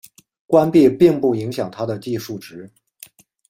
[0.47, 2.67] 关闭并不影响它的计数值。